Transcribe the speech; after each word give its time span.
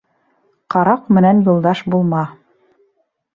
Ҡараҡ 0.75 1.11
менән 1.17 1.43
юлдаш 1.49 1.85
булма 1.97 2.23